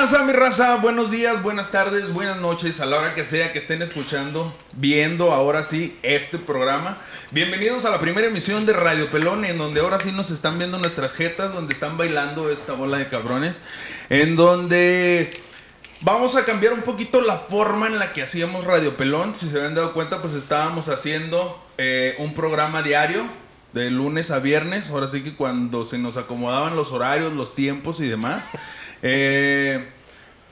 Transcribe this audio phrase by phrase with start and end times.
[0.00, 0.76] tranza, mi raza?
[0.76, 5.30] Buenos días, buenas tardes, buenas noches, a la hora que sea que estén escuchando, viendo
[5.30, 6.96] ahora sí este programa.
[7.32, 10.78] Bienvenidos a la primera emisión de Radio Pelón, en donde ahora sí nos están viendo
[10.78, 13.60] nuestras jetas, donde están bailando esta bola de cabrones,
[14.08, 15.38] en donde
[16.00, 19.34] vamos a cambiar un poquito la forma en la que hacíamos Radio Pelón.
[19.34, 23.24] Si se habían dado cuenta, pues estábamos haciendo eh, un programa diario
[23.74, 28.00] de lunes a viernes, ahora sí que cuando se nos acomodaban los horarios, los tiempos
[28.00, 28.46] y demás.
[29.02, 29.86] Eh,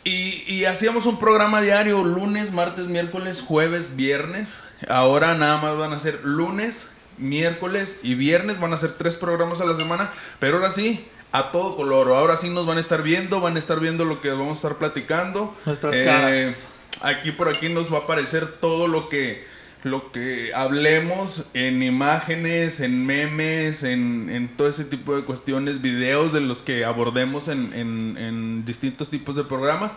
[0.04, 4.50] y, y hacíamos un programa diario, lunes, martes, miércoles, jueves, viernes.
[4.88, 6.88] Ahora nada más van a ser lunes,
[7.18, 8.60] miércoles y viernes.
[8.60, 10.10] Van a ser tres programas a la semana.
[10.38, 12.08] Pero ahora sí, a todo color.
[12.08, 14.52] Ahora sí nos van a estar viendo, van a estar viendo lo que vamos a
[14.68, 15.54] estar platicando.
[15.66, 16.56] Nuestras Eh, caras.
[17.02, 19.46] Aquí por aquí nos va a aparecer todo lo que
[19.84, 26.32] lo que hablemos en imágenes, en memes, en, en todo ese tipo de cuestiones, videos
[26.32, 29.92] de los que abordemos en, en- en distintos tipos de programas.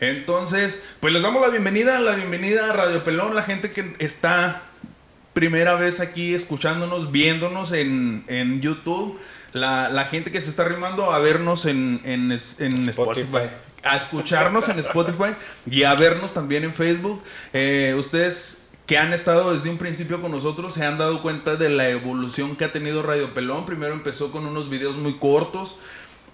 [0.00, 4.62] Entonces, pues les damos la bienvenida, la bienvenida a Radio Pelón, la gente que está
[5.32, 9.18] primera vez aquí escuchándonos, viéndonos en, en YouTube,
[9.52, 12.00] la, la gente que se está arrimando a vernos en.
[12.32, 13.50] Spotify.
[13.82, 15.34] A escucharnos en Spotify
[15.70, 17.22] y a vernos también en Facebook.
[17.52, 21.70] Eh, ustedes que han estado desde un principio con nosotros se han dado cuenta de
[21.70, 23.64] la evolución que ha tenido Radio Pelón.
[23.66, 25.78] Primero empezó con unos videos muy cortos.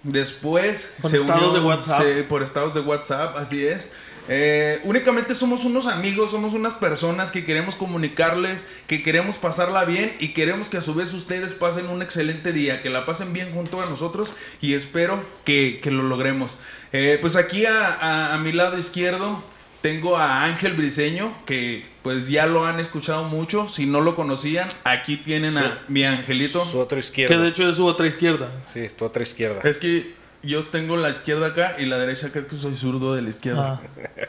[0.02, 2.02] Después Con estados de WhatsApp.
[2.02, 3.90] se- por estados de WhatsApp, así es.
[4.28, 10.10] Eh, únicamente somos unos amigos, somos unas personas que queremos comunicarles, que queremos pasarla bien
[10.20, 13.52] y queremos que a su vez ustedes pasen un excelente día, que la pasen bien
[13.52, 16.52] junto a nosotros y espero que, que lo logremos.
[16.92, 19.42] Eh, pues aquí a, a- a mi lado izquierdo
[19.80, 24.68] tengo a Ángel Briseño, que pues ya lo han escuchado mucho, si no lo conocían,
[24.84, 26.64] aquí tienen a mi angelito.
[26.64, 27.38] Su otra Que izquierda.
[27.38, 28.50] de hecho es su otra izquierda.
[28.66, 29.60] Sí, tu otra izquierda.
[29.68, 33.14] Es que yo tengo la izquierda acá y la derecha acá, es que soy zurdo
[33.14, 33.80] de la izquierda.
[33.82, 34.26] Ah.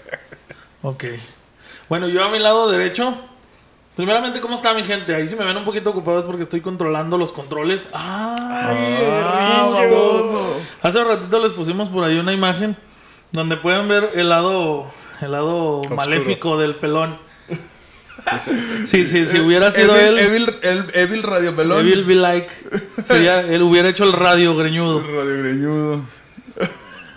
[0.84, 1.06] Ok.
[1.90, 3.16] Bueno, yo a mi lado derecho.
[3.96, 5.14] Primeramente, ¿cómo está mi gente?
[5.14, 7.88] Ahí si me ven un poquito ocupados porque estoy controlando los controles.
[7.94, 8.98] ¡Ay!
[9.04, 10.62] Ah, baboso.
[10.82, 12.78] Hace ratito les pusimos por ahí una imagen
[13.34, 14.90] donde pueden ver el lado,
[15.24, 15.96] el lado Oscuro.
[15.96, 17.18] maléfico del pelón.
[18.86, 21.80] Sí, sí, si hubiera sido Evil, él, Evil, el- Evil Radio Pelón.
[21.80, 22.48] Evil be like,
[23.08, 25.00] sería- él hubiera hecho el radio greñudo.
[25.02, 26.02] Radio Greñudo.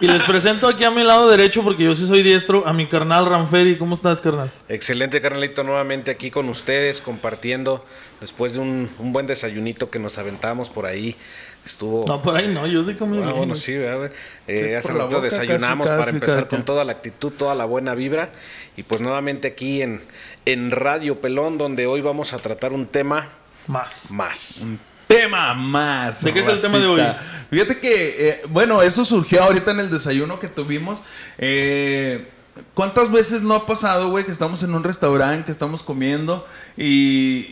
[0.00, 2.86] Y les presento aquí a mi lado derecho, porque yo sí soy diestro, a mi
[2.86, 3.76] carnal Ramferi.
[3.76, 4.50] ¿Cómo estás, carnal?
[4.68, 7.84] Excelente, carnalito, nuevamente aquí con ustedes, compartiendo
[8.20, 11.16] después de un, un buen desayunito que nos aventamos por ahí.
[11.64, 12.04] Estuvo.
[12.06, 14.10] No, por ahí no, yo sí comí Ah, bien, bueno, sí, ¿verdad, güey?
[14.46, 16.48] Eh, Sí, hace rato desayunamos casi, para casi, empezar casi.
[16.56, 18.30] con toda la actitud, toda la buena vibra.
[18.76, 20.02] Y pues nuevamente aquí en,
[20.44, 23.28] en Radio Pelón, donde hoy vamos a tratar un tema
[23.66, 24.10] Más.
[24.10, 24.66] más.
[25.06, 26.22] Tema más.
[26.24, 27.02] ¿De qué es el tema de hoy?
[27.50, 30.98] Fíjate que, eh, bueno, eso surgió ahorita en el desayuno que tuvimos.
[31.38, 32.26] Eh,
[32.74, 36.84] ¿Cuántas veces no ha pasado, güey, que estamos en un restaurante, que estamos comiendo y,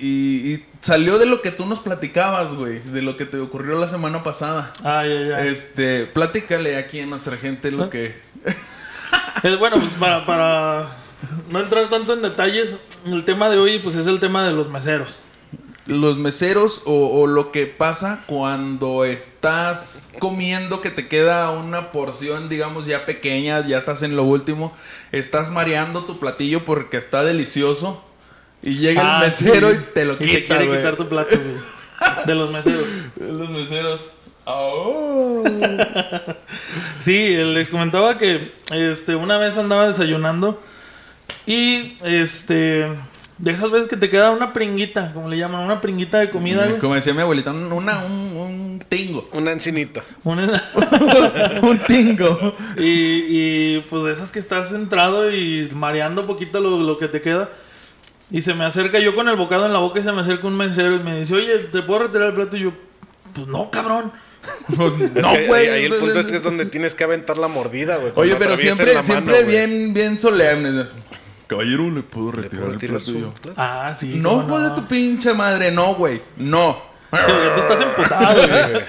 [0.00, 3.78] y- y salió de lo que tú nos platicabas, güey, de lo que te ocurrió
[3.80, 4.72] la semana pasada?
[4.84, 5.48] Ay, ay, ay.
[5.48, 7.90] Este, platícale aquí a nuestra gente lo ¿Ah?
[7.90, 8.14] que...
[9.44, 10.86] Eh, bueno, pues para, para
[11.50, 12.76] no entrar tanto en detalles,
[13.06, 15.18] el tema de hoy pues es el tema de los meseros.
[15.86, 22.48] Los meseros o, o lo que pasa cuando estás comiendo que te queda una porción,
[22.48, 24.72] digamos, ya pequeña, ya estás en lo último,
[25.10, 28.04] estás mareando tu platillo porque está delicioso
[28.62, 29.76] y llega Ah, el mesero sí.
[29.80, 31.36] y te lo Y te quita, quiere quitar tu plato.
[32.26, 32.84] De los meseros.
[33.16, 34.10] Los meseros.
[34.44, 35.44] "Oh".
[37.00, 40.60] Sí, les comentaba que este, una vez andaba desayunando
[41.46, 42.86] y este
[43.38, 46.66] de esas veces que te queda una pringuita, como le llaman, una pringuita de comida,
[46.66, 46.78] güey.
[46.78, 49.28] Como decía mi abuelita, un- una, un, un tingo.
[49.32, 50.02] Una encinita.
[50.24, 50.62] Una-
[51.62, 52.54] un tingo.
[52.76, 52.84] y,
[53.76, 57.50] y, pues de esas que estás centrado y mareando poquito lo, lo que te queda.
[58.30, 60.46] Y se me acerca yo con el bocado en la boca y se me acerca
[60.46, 62.56] un mesero y me dice, oye, ¿te puedo retirar el plato?
[62.56, 62.72] Y yo,
[63.34, 64.12] pues no, cabrón.
[64.76, 65.68] Pues, Es no, que ahí- güey.
[65.68, 68.12] ahí, el punto es que es donde tienes que aventar la mordida, güey.
[68.16, 69.46] Oye, pero siempre, mano, siempre güey.
[69.56, 70.86] bien, bien solemne.
[71.46, 73.54] Caballero, ¿le puedo ¿Le retirar puedo el su plato?
[73.56, 74.14] Ah, sí.
[74.16, 76.22] No, hijo de tu pinche madre, no, güey.
[76.36, 76.82] No.
[77.10, 78.82] Tú estás emputado, güey.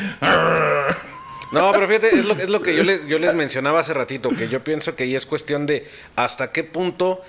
[1.51, 4.29] No, pero fíjate, es lo, es lo que yo les, yo les mencionaba hace ratito,
[4.31, 7.21] que yo pienso que ahí es cuestión de hasta qué punto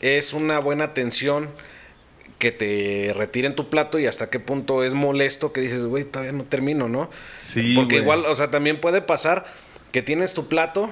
[0.00, 1.50] es una buena atención
[2.38, 6.32] que te retiren tu plato y hasta qué punto es molesto que dices, güey, todavía
[6.32, 7.10] no termino, ¿no?
[7.42, 9.46] Sí, Porque igual, o sea, también puede pasar
[9.92, 10.90] que tienes tu plato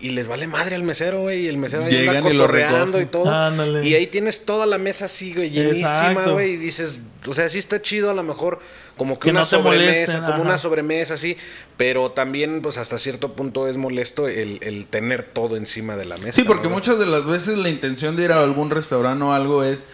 [0.00, 1.44] y les vale madre al mesero, güey.
[1.44, 3.30] Y el mesero ahí Llegan anda y lo cotorreando y todo.
[3.30, 3.86] Ándale.
[3.86, 6.52] Y ahí tienes toda la mesa así, güey, llenísima, güey.
[6.52, 8.60] Y dices, o sea, sí está chido a lo mejor
[8.96, 10.42] como que, Que una no sobremesa, molesten, como ajá.
[10.42, 11.36] una sobremesa así.
[11.76, 16.16] Pero también, pues hasta cierto punto es molesto el, el tener todo encima de la
[16.16, 16.32] mesa.
[16.32, 19.64] Sí, porque muchas de las veces la intención de ir a algún restaurante o algo
[19.64, 19.84] es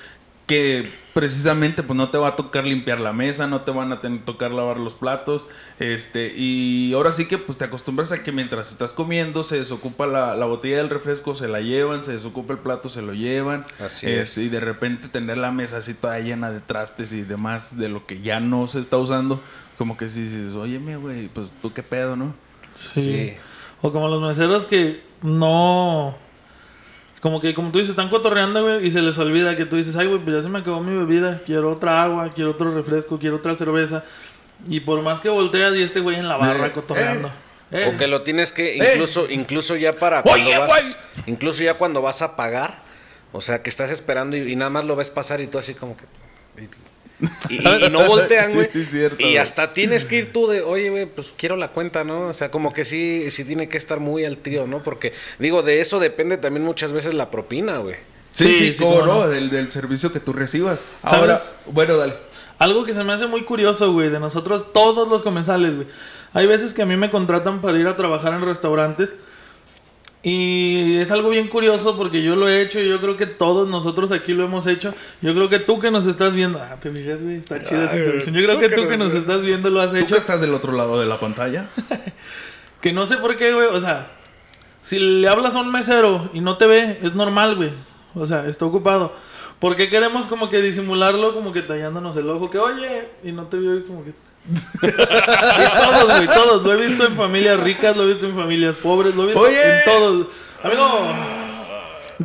[0.47, 4.01] que precisamente pues no te va a tocar limpiar la mesa, no te van a
[4.01, 5.49] tener tocar lavar los platos,
[5.81, 10.07] este, y ahora sí que pues te acostumbras a que mientras estás comiendo se desocupa
[10.07, 13.65] la, la botella del refresco, se la llevan, se desocupa el plato, se lo llevan,
[13.81, 14.39] Así este, es.
[14.39, 18.07] y de repente tener la mesa así toda llena de trastes y demás de lo
[18.07, 19.41] que ya no se está usando,
[19.79, 22.35] como que si dices, óyeme güey, pues tú qué pedo, ¿no?
[22.75, 23.03] Sí.
[23.03, 23.35] Sí.
[23.83, 26.17] O como los meseros que no.
[27.27, 29.97] Como que, como tú dices, están cotorreando, güey, y se les olvida que tú dices,
[29.97, 33.19] ay, güey, pues ya se me acabó mi bebida, quiero otra agua, quiero otro refresco,
[33.19, 34.05] quiero otra cerveza.
[34.69, 37.29] Y por más que volteas y este güey en la barra Eh, cotorreando.
[37.73, 37.91] Eh.
[37.93, 42.01] O que lo tienes que, incluso, incluso ya para cuando Oye, vas, incluso ya cuando
[42.01, 42.79] vas a pagar,
[43.33, 45.75] o sea, que estás esperando y, y nada más lo ves pasar y tú así
[45.75, 46.05] como que...
[47.49, 47.59] Y,
[47.91, 48.69] no voltean, güey.
[48.71, 52.05] sí, cierto, y hasta tienes que ir tú de, oye, güey, pues quiero la cuenta,
[52.05, 52.29] ¿no?
[52.29, 54.83] O sea, como que sí, sí tiene que estar muy al tío, ¿no?
[54.83, 57.97] Porque, digo, de eso depende también muchas veces la propina, güey.
[58.35, 59.29] Sí, Sí, sí, sí, cómo cómo no, no.
[59.29, 60.79] Del, del servicio que tú recibas.
[61.03, 61.19] ¿Sabes?
[61.21, 62.15] Ahora, bueno, dale.
[62.59, 65.89] Algo que se me hace muy curioso, güey, de nosotros, todos los comensales, güey.
[66.35, 69.15] Hay veces que a mí me contratan para ir a trabajar en restaurantes.
[70.29, 73.69] Y es algo bien curioso porque yo lo he hecho y yo creo que todos
[73.69, 74.93] nosotros aquí lo hemos hecho.
[75.23, 76.61] Yo creo que tú que nos estás viendo.
[76.61, 78.35] Ah, te fijas, güey, está chida esa introducción.
[78.35, 80.17] Yo creo tú que tú que nos estás- viendo lo has ¿Tú hecho.
[80.17, 81.69] que estás del otro lado de la pantalla?
[82.81, 83.67] Que no sé por qué, güey.
[83.69, 84.09] O sea,
[84.83, 87.71] si le hablas a un mesero y no te ve, es normal, güey.
[88.17, 89.13] O sea, está ocupado.
[89.61, 92.51] ¿Por qué queremos como que disimularlo, como que tallándonos el ojo?
[92.51, 94.13] Que oye, y no te vio y como que.
[94.83, 96.63] y todos, güey, todos.
[96.63, 99.41] Lo he visto en familias ricas, lo he visto en familias pobres, lo he visto
[99.41, 99.79] Oye.
[99.79, 100.27] en todos.
[100.63, 101.09] Amigo,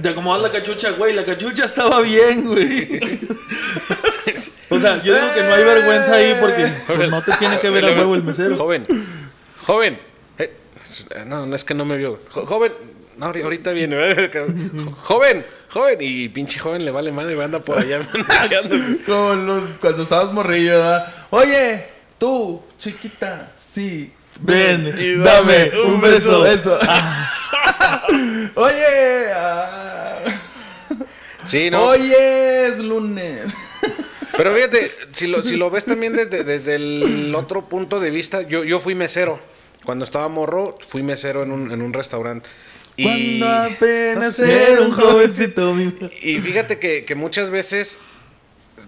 [0.01, 1.13] te acomodas la cachucha, güey.
[1.13, 3.19] La cachucha estaba bien, güey.
[4.69, 7.69] o sea, yo digo que no hay vergüenza ahí porque pues, no te tiene que
[7.69, 8.55] ver a huevo el mesero.
[8.55, 8.83] Joven,
[9.65, 9.99] joven.
[10.37, 10.53] eh,
[11.25, 12.19] no, no es que no me vio.
[12.29, 12.71] Jo- joven,
[13.17, 13.97] no, ahori- ahorita viene.
[14.33, 15.97] Jo- joven, joven.
[15.99, 17.99] Y pinche joven le vale madre, anda por allá.
[19.05, 21.13] Como los, cuando estabas morrillo, ¿verdad?
[21.31, 21.85] Oye,
[22.21, 24.13] tú, chiquita, sí.
[24.41, 26.45] Ven y dame un beso.
[26.45, 26.77] Eso.
[28.55, 30.19] Oye, ah,
[31.43, 31.83] sí, no.
[31.83, 33.51] hoy es lunes.
[34.37, 38.43] Pero fíjate, si lo, si lo ves también desde, desde el otro punto de vista,
[38.43, 39.39] yo, yo fui mesero.
[39.83, 42.47] Cuando estaba morro, fui mesero en un, en un restaurante.
[42.97, 45.75] Y, Cuando apenas no sé, era un jovencito.
[46.21, 47.97] y fíjate que, que muchas veces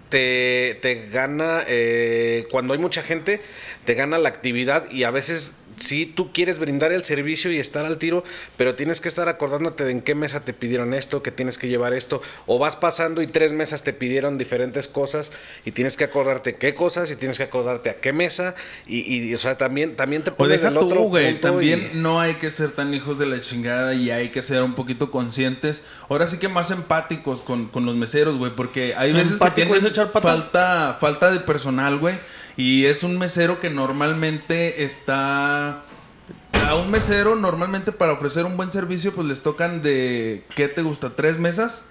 [0.09, 3.41] te, te gana, eh, cuando hay mucha gente,
[3.85, 7.85] te gana la actividad y a veces sí tú quieres brindar el servicio y estar
[7.85, 8.23] al tiro,
[8.57, 11.67] pero tienes que estar acordándote de en qué mesa te pidieron esto, que tienes que
[11.67, 15.31] llevar esto, o vas pasando y tres mesas te pidieron diferentes cosas
[15.65, 18.55] y tienes que acordarte qué cosas y tienes que acordarte a qué mesa
[18.87, 21.31] y, y, o sea, también, también te O pones deja del otro tú, güey.
[21.33, 24.41] punto También y- no hay que ser tan hijos de la chingada y hay que
[24.41, 25.81] ser un poquito conscientes.
[26.09, 28.55] Ahora sí que más empáticos con, con los meseros, güey.
[28.55, 32.15] Porque hay veces que Empático tienen es echar falta, falta de personal, güey.
[32.55, 35.83] Y es un mesero que normalmente está...
[36.67, 40.43] A un mesero normalmente para ofrecer un buen servicio pues les tocan de...
[40.55, 41.09] ¿Qué te gusta?
[41.15, 41.85] ¿Tres mesas?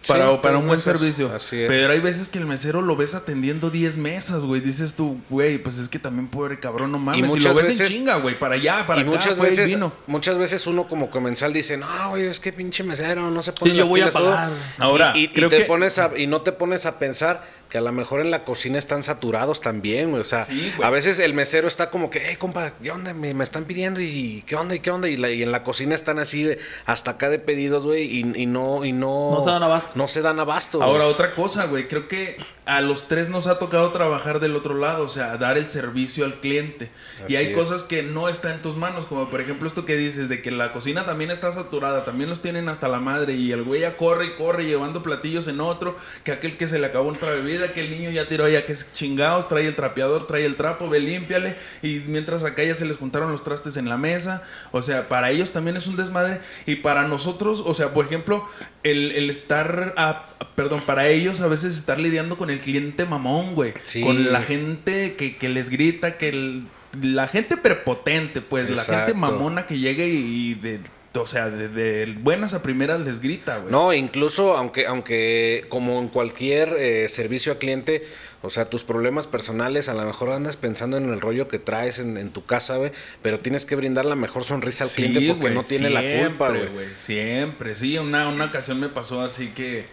[0.00, 1.32] Sí, Para, para un buen mesas, servicio.
[1.34, 1.68] así es.
[1.68, 4.60] Pero hay veces que el mesero lo ves atendiendo 10 mesas, güey.
[4.60, 7.18] Dices tú, güey, pues es que también pobre cabrón, no mames.
[7.18, 9.50] Y, muchas lo ves en veces- chinga, güey, para allá, para y acá, muchas güey,
[9.50, 9.92] veces, vino.
[10.06, 13.72] muchas veces uno como comensal dice, no, güey, es que pinche mesero, no se pone
[13.72, 14.30] Sí, yo las voy a pilas, todo".
[14.30, 14.50] pagar.
[14.78, 17.42] Ahora, y, y- y creo te que- pones a- y no te pones a pensar
[17.68, 20.22] que a lo mejor en la cocina están saturados también, güey.
[20.22, 20.86] O sea, Sí, güey.
[20.88, 23.12] a veces el mesero está como que, hey, compa, ¿qué onda?
[23.14, 25.08] Me, me están pidiendo y qué onda y qué onda.
[25.08, 26.48] Y, la- y en la cocina están así,
[26.86, 29.32] hasta acá de pedidos, güey, y, y no, y no.
[29.32, 29.87] No se dan abasto.
[29.94, 30.82] No se dan abasto.
[30.82, 31.14] Ahora, güey.
[31.14, 31.88] otra cosa, güey.
[31.88, 32.36] Creo que
[32.68, 36.26] a los tres nos ha tocado trabajar del otro lado, o sea, dar el servicio
[36.26, 36.90] al cliente.
[37.24, 37.56] Así y hay es.
[37.56, 40.50] cosas que no está en tus manos, como por ejemplo esto que dices, de que
[40.50, 43.96] la cocina también está saturada, también los tienen hasta la madre, y el güey ya
[43.96, 47.72] corre y corre llevando platillos en otro, que aquel que se le acabó otra bebida,
[47.72, 50.90] que el niño ya tiró ya que es chingados, trae el trapeador, trae el trapo,
[50.90, 54.42] ve, límpiale, y mientras acá ya se les juntaron los trastes en la mesa,
[54.72, 58.46] o sea, para ellos también es un desmadre, y para nosotros, o sea, por ejemplo,
[58.82, 63.54] el, el estar, a- perdón, para ellos a veces estar lidiando con el cliente mamón,
[63.54, 64.02] güey, Sí.
[64.02, 66.64] con la gente que, que les grita, que el-
[67.02, 70.80] la gente prepotente, pues, la gente mamona que llega y, y de
[71.20, 73.70] o sea, de, de buenas a primeras les grita, güey.
[73.70, 78.04] No, incluso aunque, aunque como en cualquier eh, servicio a cliente,
[78.42, 81.98] o sea, tus problemas personales, a lo mejor andas pensando en el rollo que traes
[81.98, 85.34] en, en tu casa, güey, pero tienes que brindar la mejor sonrisa al Sí, cliente
[85.34, 86.86] porque no tiene la culpa, güey.
[86.96, 89.86] Siempre, sí, una, una ocasión me pasó así que,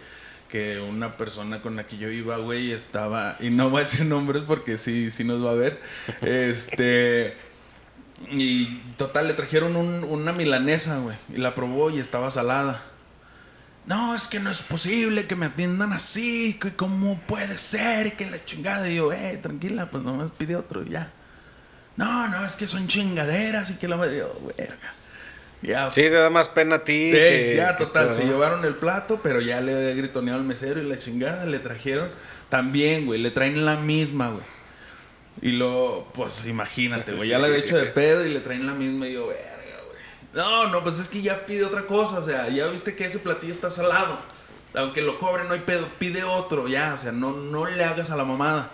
[0.48, 4.06] que una persona con la que yo iba, güey, estaba, y no voy a decir
[4.06, 5.80] nombres porque sí, sí nos va a ver,
[6.22, 7.34] este,
[8.30, 12.82] y total, le trajeron un- una milanesa, güey, y la probó y estaba salada.
[13.84, 18.28] No, es que no es posible que me atiendan así, que cómo puede ser, que
[18.28, 18.88] la chingada.
[18.90, 21.12] Y yo, eh, tranquila, pues nomás pide otro y ya.
[21.96, 24.92] No, no, es que son chingaderas y que la madre, yo, verga.
[25.62, 27.10] Ya, Sí, te da más pena a ti.
[27.10, 30.86] Sí, que- ya total, se llevaron el plato, pero ya le gritoneado al mesero y
[30.88, 32.08] la chingada, le trajeron
[32.50, 34.44] también, güey, le traen la misma, güey.
[35.42, 38.72] Y luego, pues imagínate, güey, ya la había hecho de pedo y le traen la
[38.72, 39.98] misma y yo, verga, güey.
[40.34, 43.18] No, no, pues es que ya pide otra cosa, o sea, ya viste que ese
[43.18, 44.18] platillo está salado.
[44.74, 48.10] Aunque lo cobren, no hay pedo, pide otro, ya, o sea, no, no le hagas
[48.10, 48.70] a la mamada.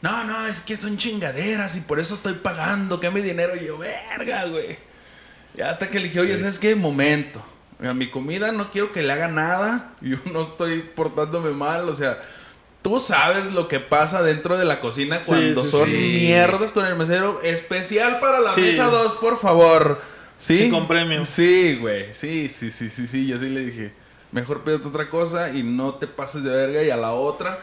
[0.00, 3.66] No, no, es que son chingaderas y por eso estoy pagando, que mi dinero y
[3.66, 4.78] yo, verga, güey.
[5.54, 6.74] Ya hasta que le dije, oye, ¿sabes qué?
[6.74, 7.42] Momento.
[7.80, 9.94] A mi comida no quiero que le haga nada.
[10.00, 11.88] Yo no estoy portándome mal.
[11.88, 12.22] O sea,
[12.88, 15.92] tú sabes lo que pasa dentro de la cocina cuando sí, son sí.
[15.92, 17.38] mierdas con el mesero.
[17.42, 20.00] Especial para la mesa 2, por favor.
[20.38, 20.64] ¿Sí?
[20.64, 21.22] Y con premio.
[21.26, 22.14] Sí, güey.
[22.14, 23.26] Sí, sí, sí, sí, sí.
[23.26, 23.92] Yo sí le dije,
[24.32, 26.82] mejor pídete otra cosa y no te pases de verga.
[26.82, 27.58] Y a la otra,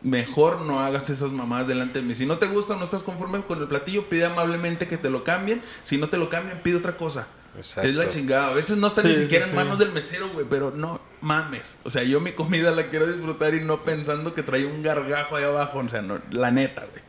[0.00, 2.14] mejor no hagas esas mamadas delante de mí.
[2.14, 5.10] Si no te gusta o no estás conforme con el platillo, pide amablemente que te
[5.10, 5.60] lo cambien.
[5.82, 7.26] Si no te lo cambian, pide otra cosa.
[7.56, 7.88] Exacto.
[7.90, 8.48] Es la chingada.
[8.48, 9.50] A veces no está Sí, ni siquiera sí.
[9.50, 10.46] en manos del mesero, güey.
[10.48, 11.76] Pero no mames.
[11.84, 15.36] O sea, yo mi comida la quiero disfrutar y no pensando que trae un gargajo
[15.36, 15.78] ahí abajo.
[15.80, 17.02] O sea, no, la neta, güey.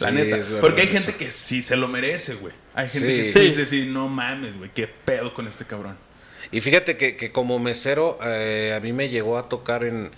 [0.00, 0.60] La Sí, neta.
[0.60, 1.06] Porque hay eso.
[1.06, 2.52] gente que sí se lo merece, güey.
[2.74, 3.24] Hay gente Sí.
[3.24, 3.40] que Sí.
[3.40, 4.70] dice, sí, no mames, güey.
[4.74, 5.96] Qué pedo con este cabrón.
[6.52, 10.10] Y fíjate que, que como mesero, eh, a mí me llegó a tocar en,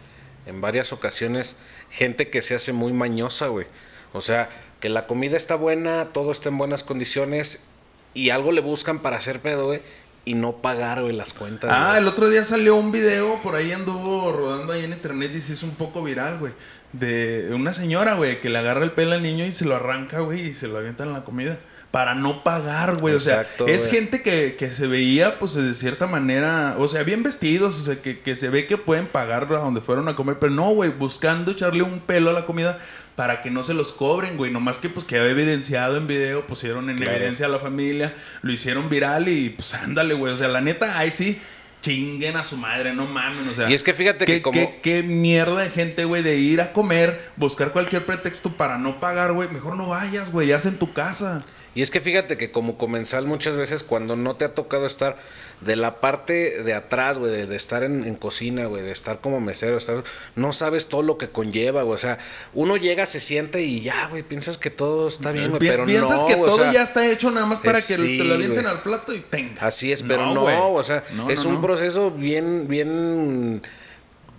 [0.47, 1.57] en varias ocasiones
[1.91, 3.67] gente que se hace muy mañosa, güey.
[4.13, 4.49] O sea,
[4.81, 7.65] que la comida está buena, todo está en buenas condiciones
[8.15, 9.81] y algo le buscan para hacer pedo, güey,
[10.25, 11.71] y no pagar, güey, las cuentas.
[11.73, 12.03] Ah, güey.
[12.03, 15.55] el otro día salió un video, por ahí anduvo rodando ahí en internet y se
[15.55, 16.53] hizo un poco viral, güey.
[16.93, 20.21] De una señora, güey, que le agarra el pelo al niño y se lo arranca,
[20.21, 21.59] güey, y se lo avienta en la comida.
[21.91, 23.17] Para no pagar, güey.
[23.17, 23.91] O sea, es güey.
[24.01, 27.97] gente que, que se veía, pues, de cierta manera, o sea, bien vestidos, o sea,
[28.01, 30.91] que, que se ve que pueden pagar a donde fueron a comer, pero no, güey,
[30.91, 32.79] buscando echarle un pelo a la comida
[33.17, 34.53] para que no se los cobren, güey.
[34.53, 37.11] Nomás que, pues, quedó evidenciado en video, pusieron en Claro.
[37.17, 40.33] evidencia a la familia, lo hicieron viral y, pues, ándale, güey.
[40.33, 41.41] O sea, la neta, ahí sí,
[41.83, 43.69] chinguen a su madre, no mamen, o sea.
[43.69, 44.53] Y es que fíjate ¿Qué, que como...
[44.61, 49.01] qué- qué mierda de gente, güey, de ir a comer, buscar cualquier pretexto para no
[49.01, 49.49] pagar, güey.
[49.49, 51.43] Mejor no vayas, güey, haz en tu casa.
[51.75, 55.17] Y es que fíjate que como comensal muchas veces cuando no te ha tocado estar
[55.61, 59.21] de la parte de atrás, güey, de, de estar en, en cocina, güey, de estar
[59.21, 60.03] como mesero, estar,
[60.35, 61.95] no sabes todo lo que conlleva, güey.
[61.95, 62.19] O sea,
[62.55, 66.21] uno llega, se siente y ya, güey, piensas que todo está bien, güey, pero Piensas
[66.21, 68.19] no, que güey, o todo sea, ya está hecho nada más para eh, que sí,
[68.19, 69.67] te lo avienten al plato y tenga.
[69.67, 73.63] Así es, pero no, o sea, No, es no, un proceso bien, bien,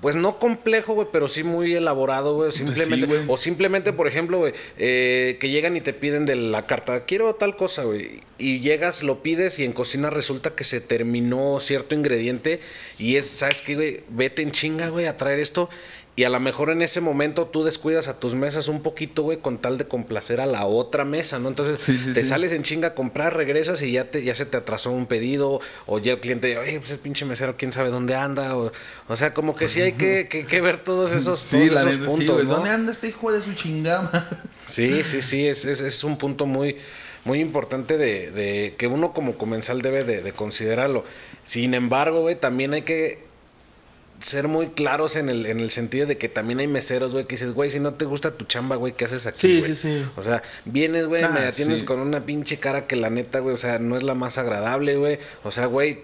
[0.01, 2.51] pues no complejo, güey, pero sí muy elaborado, güey.
[2.51, 3.34] Simplemente, Pues sí, güey.
[3.34, 7.36] o simplemente, por ejemplo, güey, eh, que llegan y te piden de la carta, quiero
[7.36, 11.93] tal cosa, güey, y llegas, lo pides y en cocina resulta que se terminó cierto
[11.96, 12.60] ingrediente
[12.98, 14.01] y es, ¿sabes qué, güey?
[14.10, 15.70] Vete en chinga, güey, a traer esto.
[16.21, 19.39] Y a lo mejor en ese momento tú descuidas a tus mesas un poquito, güey,
[19.39, 21.47] con tal de complacer a la otra mesa, ¿no?
[21.49, 22.29] Entonces Sí, sí, te sí.
[22.29, 25.61] sales en chinga a comprar, regresas y ya, te, ya se te atrasó un pedido,
[25.87, 28.71] o ya el cliente, oye, pues el pinche mesero, quién sabe dónde anda, o,
[29.07, 32.43] o sea, como que sí hay que, que- que ver todos esos, todos esos puntos.
[32.43, 32.53] ¿no?
[32.57, 34.29] ¿Dónde anda este hijo de su chingada?
[34.67, 36.77] Sí, sí, sí, es, es, es un punto muy,
[37.25, 41.03] muy importante de, de que uno como comensal debe de, de considerarlo.
[41.43, 43.30] Sin embargo, güey, también hay que
[44.21, 47.35] ser muy claros en el, en el sentido de que también hay meseros, güey, que
[47.35, 49.75] dices, güey, si no te gusta tu chamba, güey, ¿qué haces aquí, Sí, güey?
[49.75, 50.05] sí, sí.
[50.15, 51.85] O sea, vienes, güey, Ah, me atiendes sí.
[51.85, 54.95] con una pinche cara que la neta, güey, o sea, no es la más agradable,
[54.97, 55.19] güey.
[55.43, 55.99] O sea, güey,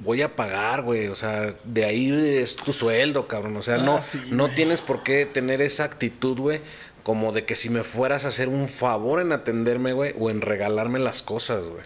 [0.00, 1.08] voy a pagar, güey.
[1.08, 3.56] O sea, de ahí es tu sueldo, cabrón.
[3.56, 4.56] O sea, Ah, no, sí, no güey.
[4.56, 6.60] tienes por qué tener esa actitud, güey.
[7.02, 10.40] Como de que si me fueras a hacer un favor en atenderme, güey, o en
[10.40, 11.82] regalarme las cosas, güey.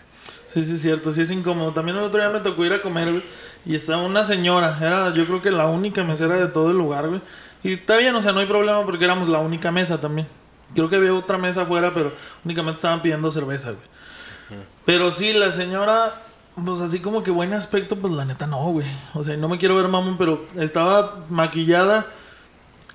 [0.57, 1.73] Sí, sí, es cierto, sí es incómodo.
[1.73, 3.23] También el otro día me tocó ir a comer, güey.
[3.67, 7.09] Y estaba una señora, era yo creo que la única mesera de todo el lugar,
[7.09, 7.21] güey.
[7.63, 10.27] Y está bien, o sea, no hay problema porque éramos la única mesa también.
[10.75, 12.11] Creo que había otra mesa afuera, pero
[12.43, 14.63] únicamente estaban pidiendo cerveza, güey.
[14.87, 16.23] Pero sí, la señora,
[16.65, 18.87] pues así como que buen aspecto, pues la neta no, güey.
[19.13, 22.07] O sea, no me quiero ver mamón, pero estaba maquillada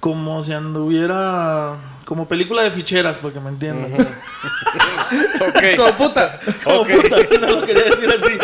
[0.01, 1.77] como si anduviera...
[2.03, 3.93] Como película de ficheras, para que me entiendan.
[3.93, 5.63] ok.
[5.77, 6.39] Como puta.
[6.61, 6.89] Como Ok.
[7.01, 8.37] puta, eso no lo quería decir así.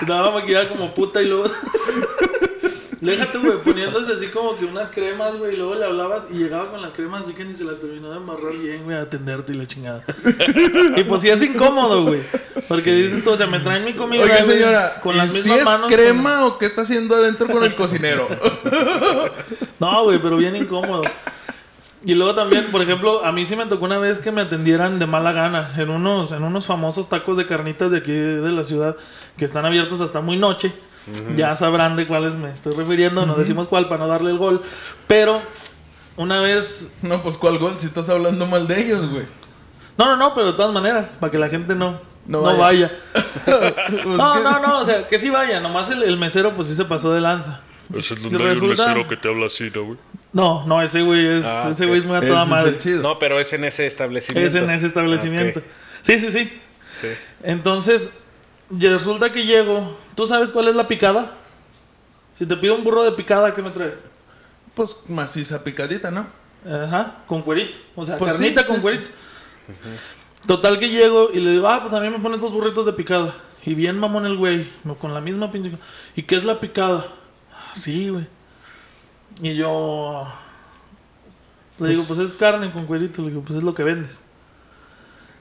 [0.00, 1.44] Estaba maquillada como puta y luego.
[3.00, 6.70] Déjate, güey, poniéndose así como que unas cremas, güey, y luego le hablabas y llegaba
[6.70, 9.52] con las cremas así que ni se las terminó de amarrar bien, güey, a atenderte
[9.52, 10.02] y la chingada.
[10.96, 12.22] y pues sí es incómodo, güey.
[12.68, 15.34] Porque dices tú, o sea, me traen mi comida, Oiga, güey, señora, con las ¿y
[15.36, 15.90] mismas si manos.
[15.90, 18.28] es crema o qué está haciendo adentro con el cocinero?
[19.78, 21.02] No, güey, pero bien incómodo.
[22.04, 24.98] Y luego también, por ejemplo, a mí sí me tocó una vez que me atendieran
[24.98, 28.64] de mala gana en unos, en unos famosos tacos de carnitas de aquí de la
[28.64, 28.96] ciudad
[29.36, 30.72] que están abiertos hasta muy noche.
[31.36, 34.62] Ya sabrán de cuáles me estoy refiriendo, no decimos cuál para no darle el gol.
[35.06, 35.40] Pero
[36.16, 39.24] una vez No, pues cuál gol si estás hablando mal de ellos, güey.
[39.98, 42.90] No, no, no, pero de todas maneras, para que la gente no, No no, vaya.
[43.44, 46.68] Pues no, que- no, no, o sea, que sí vaya, nomás el, el mesero pues
[46.68, 47.60] sí se pasó de lanza.
[47.94, 49.98] Ese es Si donde hay un resulta- mesero que te habla así, ¿no, güey?
[50.32, 52.68] No, no, ese güey es, Ah, ese güey es muy a Ese toda es madre.
[52.70, 53.00] el chido.
[53.02, 54.46] No, pero es en ese establecimiento.
[54.48, 55.62] Es en ese establecimiento.
[56.02, 56.30] Sí, sí.
[56.32, 56.50] sí.
[57.42, 58.10] Entonces,
[58.70, 59.96] y resulta que llego.
[60.14, 61.34] ¿Tú sabes cuál es la picada?
[62.34, 63.94] Si te pido un burro de picada, ¿qué me traes?
[64.74, 66.26] Pues maciza picadita, ¿no?
[66.68, 67.78] Ajá, con cuerito.
[67.94, 69.10] O sea, Pues carnita sí, con sí, cuerito.
[70.46, 72.92] Total que llego y le digo, ah, pues a mí me pones dos burritos de
[72.92, 73.34] picada.
[73.64, 74.70] Y bien mamón el güey,
[75.00, 75.72] con la misma pinche.
[76.14, 77.06] ¿Y qué es la picada?
[77.52, 78.26] "Ah, Sí, güey.
[79.42, 80.26] Y yo.
[81.78, 83.22] Le digo, pues es carne con cuerito.
[83.22, 84.18] Le digo, pues es lo que vendes.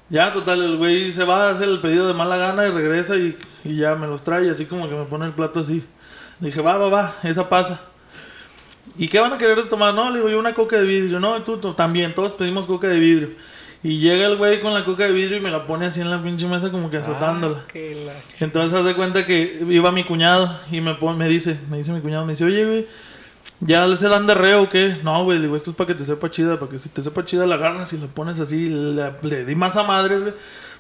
[0.10, 3.16] Ya, total, el güey se va a hacer el pedido de mala gana y regresa
[3.16, 5.84] y, y ya me los trae, así como que me pone el plato así.
[6.40, 7.82] Dije, va, va, va, esa pasa.
[8.98, 9.94] ¿Y qué van a querer tomar?
[9.94, 11.20] No, le digo yo una coca de vidrio.
[11.20, 13.30] No, tú, tú también, todos pedimos coca de vidrio.
[13.84, 16.10] Y llega el güey con la coca de vidrio y me la pone así en
[16.10, 17.64] la pinche mesa como que azotándola.
[18.40, 22.02] Entonces haz de cuenta que iba mi cuñado y me me dice, me dice mi
[22.02, 22.88] cuñado, me dice, oye, güey,
[23.60, 24.98] ¿ya se dan de reo o qué?
[25.04, 27.26] No, güey, digo, esto es para que te sepa chida, para que si te sepa
[27.26, 30.34] chida la agarras y la pones así, le, le di más a madres, güey.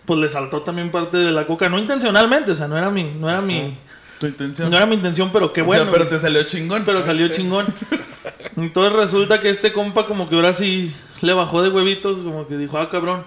[0.06, 3.04] Pues le saltó también parte de la coca, no intencionalmente, o sea, no era mi,
[3.06, 3.76] no era mi,
[4.20, 4.70] Tu intención.
[4.70, 5.92] no era mi intención, pero qué O sea, bueno.
[5.92, 6.16] pero güey.
[6.16, 6.84] te salió chingón.
[6.86, 7.66] Pero salió chingón.
[8.56, 12.58] Entonces resulta que este compa como que ahora sí le bajó de huevitos, como que
[12.58, 13.24] dijo, ah, cabrón.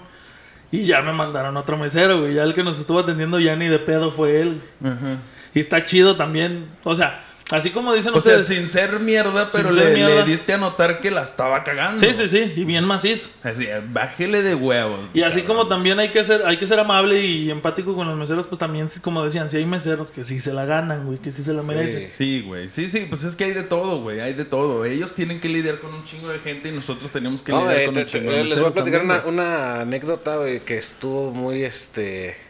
[0.71, 2.35] Y ya me mandaron otro mesero, güey.
[2.35, 4.61] Ya el que nos estuvo atendiendo ya ni de pedo fue él.
[4.85, 5.17] Ajá.
[5.55, 6.69] Y está chido también.
[6.85, 8.47] O sea, así como dicen O sea, ustedes.
[8.59, 10.25] sin ser mierda, pero ser le, mierda.
[10.25, 12.01] le diste a notar que la estaba cagando.
[12.03, 12.53] sí, sí, sí.
[12.57, 13.29] Y bien macizo.
[13.43, 15.01] Así, bájele de huevos.
[15.15, 18.17] Y así como también hay que ser, hay que ser amable y empático con los
[18.19, 21.31] meseros, pues también, como decían, si hay meseros que sí se la ganan, güey, que
[21.33, 22.09] sí se la merecen.
[22.09, 22.69] Sí, güey.
[22.69, 24.21] Sí, sí, pues es que hay de todo, güey.
[24.21, 24.85] Hay de todo.
[24.85, 27.79] Ellos tienen que lidiar con un chingo de gente y nosotros tenemos que No, lidiar
[27.81, 29.81] eh, con te- un te- chingo de eh, les voy a platicar también, una, una
[29.83, 32.48] anécdota, güey, que estuvo muy, este...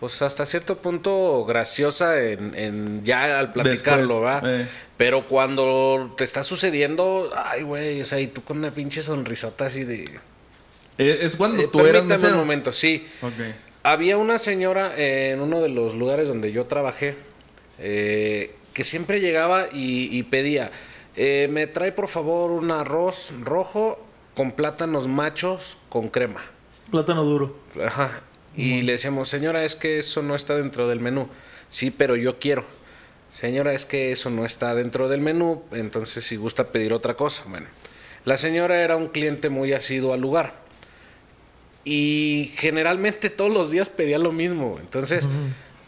[0.00, 4.60] Pues hasta cierto punto graciosa en, en ya al platicarlo, Después, ¿verdad?
[4.62, 4.66] eh.
[4.98, 9.66] Pero cuando te está sucediendo, ay, güey, o sea, y tú con una pinche sonrisota
[9.66, 10.04] así de...
[10.98, 13.06] Eh, Es cuando Eh, tú eras un momento, sí.
[13.22, 13.32] Ok.
[13.82, 17.16] Había una señora en uno de los lugares donde yo trabajé
[17.78, 20.70] eh, que siempre llegaba y, y pedía,
[21.14, 23.98] eh, me trae por favor un arroz rojo
[24.34, 26.44] con plátanos machos con crema.
[26.90, 27.56] Plátano duro.
[27.82, 28.22] Ajá.
[28.56, 31.28] Y le decíamos, señora, es que eso no está dentro del menú.
[31.68, 32.64] Sí, pero yo quiero.
[33.30, 37.44] Señora, es que eso no está dentro del menú, entonces si gusta pedir otra cosa.
[37.48, 37.66] Bueno,
[38.24, 40.64] la señora era un cliente muy asiduo al lugar.
[41.84, 44.78] Y generalmente todos los días pedía lo mismo.
[44.80, 45.28] Entonces,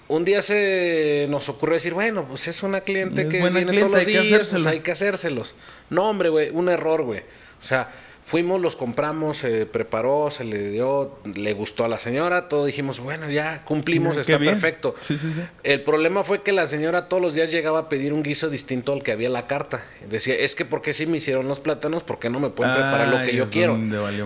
[0.08, 3.80] un día se nos ocurrió decir, bueno, pues es una cliente Es que viene cliente,
[3.80, 5.54] todos los hay que días, pues hay que hacérselos.
[5.90, 7.20] No, hombre, güey, un error, güey.
[7.20, 7.90] O sea,
[8.28, 13.00] fuimos, los compramos, se preparó, se le dio, le gustó a la señora, todo dijimos,
[13.00, 14.52] bueno, ya cumplimos, Qué está bien.
[14.52, 14.94] perfecto.
[15.00, 15.40] Sí, sí, sí.
[15.62, 18.92] El problema fue que la señora todos los días llegaba a pedir un guiso distinto
[18.92, 19.82] al que había en la carta.
[20.10, 22.02] Decía, es que ¿por qué sí me hicieron los plátanos?
[22.02, 23.80] ¿Por qué no me pueden preparar lo que yo quiero?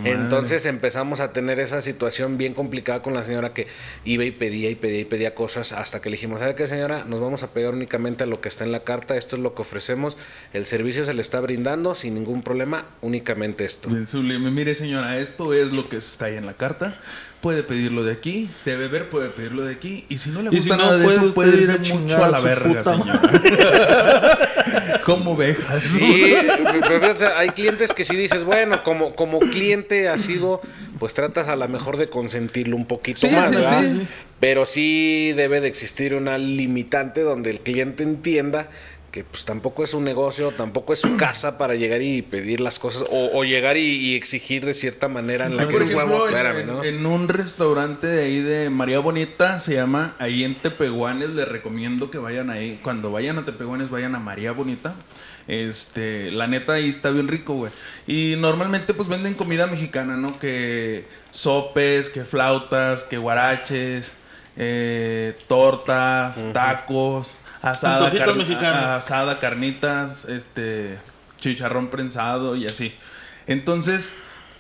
[0.05, 3.69] Entonces empezamos a tener esa situación bien complicada con la señora que
[4.05, 7.05] iba y pedía y pedía y pedía cosas hasta que le dijimos, ¿sabe qué señora?
[7.05, 9.55] Nos vamos a pegar únicamente a lo que está en la carta, esto es lo
[9.55, 10.19] que ofrecemos,
[10.53, 13.92] el servicio se le está brindando sin ningún problema, únicamente esto.
[13.93, 14.51] Bien sublime.
[14.51, 16.97] Mire, señora, esto es lo que está ahí en la carta.
[17.41, 18.49] Puede pedirlo de aquí.
[18.65, 20.05] De beber puede pedirlo de aquí.
[20.09, 21.99] Y si no le gusta si no, nada de puede eso, puede ir irse a
[21.99, 24.39] mucho a la verga, puta señora.
[25.05, 25.91] ¿Cómo ve, Jesús?
[25.99, 26.35] Sí,
[26.89, 30.61] pero, o sea, hay clientes que sí dices, bueno, como, como cliente ha sido,
[31.01, 33.83] pues tratas a lo mejor de consentirlo un poquito Sí, más, sí, ¿verdad?
[33.83, 34.07] sí.
[34.39, 38.69] Pero sí debe de existir una limitante donde el cliente entienda
[39.13, 42.79] que pues tampoco es un negocio, tampoco es su casa para llegar y pedir las
[42.79, 46.35] cosas o, o llegar y, y exigir de cierta manera en la que ejemplo, en,
[46.35, 46.83] espérame, ¿no?
[46.83, 52.11] en un restaurante de ahí de María Bonita, se llama, ahí en Tepehuanes, les recomiendo
[52.11, 52.81] que vayan ahí.
[52.83, 54.95] Cuando vayan a Tepehuanes, vayan a María Bonita.
[55.47, 57.73] Este, la neta ahí está bien rico, güey.
[58.07, 60.39] Y normalmente pues venden comida mexicana, ¿no?
[60.39, 64.13] Que sopes, que flautas, que guaraches.
[64.57, 67.31] eh, tortas, tacos,
[67.63, 68.37] asada, car-
[68.97, 70.99] asada, carnitas, este,
[71.39, 72.95] chicharrón prensado y así.
[73.47, 74.13] Entonces,